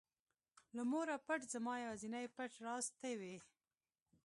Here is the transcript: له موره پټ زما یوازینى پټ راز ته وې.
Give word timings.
له 0.75 0.83
موره 0.91 1.15
پټ 1.27 1.41
زما 1.53 1.73
یوازینى 1.83 2.23
پټ 2.35 2.51
راز 2.65 2.85
ته 2.99 3.09
وې. 3.19 3.35